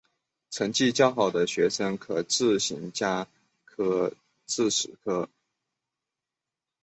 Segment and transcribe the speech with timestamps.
[0.49, 3.27] 成绩较好学生可自行加
[3.65, 4.11] 科
[4.47, 5.29] 至十科。